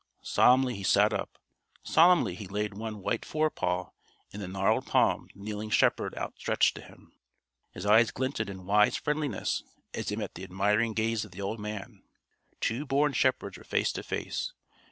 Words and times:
Solemnly 0.23 0.73
he 0.77 0.81
sat 0.81 1.13
up. 1.13 1.37
Solemnly 1.83 2.33
he 2.33 2.47
laid 2.47 2.73
one 2.73 3.03
white 3.03 3.23
forepaw 3.23 3.91
in 4.31 4.39
the 4.39 4.47
gnarled 4.47 4.87
palm 4.87 5.27
the 5.35 5.39
kneeling 5.39 5.69
shepherd 5.69 6.15
outstretched 6.17 6.73
to 6.73 6.81
him. 6.81 7.13
His 7.73 7.85
eyes 7.85 8.09
glinted 8.09 8.49
in 8.49 8.65
wise 8.65 8.95
friendliness 8.97 9.61
as 9.93 10.07
they 10.09 10.15
met 10.15 10.33
the 10.33 10.43
admiring 10.43 10.93
gaze 10.93 11.23
of 11.23 11.29
the 11.33 11.41
old 11.43 11.59
man. 11.59 12.01
Two 12.59 12.83
born 12.83 13.13
shepherds 13.13 13.59
were 13.59 13.63
face 13.63 13.91
to 13.91 14.01
face. 14.01 14.53